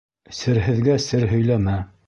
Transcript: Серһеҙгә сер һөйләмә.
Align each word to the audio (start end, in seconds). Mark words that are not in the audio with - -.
Серһеҙгә 0.37 0.97
сер 1.05 1.27
һөйләмә. 1.37 1.79